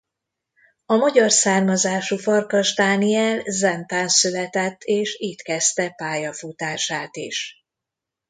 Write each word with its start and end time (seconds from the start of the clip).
A 0.85 0.95
magyar 0.95 1.31
származású 1.31 2.17
Farkas 2.17 2.73
Dániel 2.73 3.41
Zentán 3.45 4.07
született 4.07 4.83
és 4.83 5.15
itt 5.19 5.41
kezdte 5.41 5.89
pályafutását 5.89 7.15
is. 7.17 7.65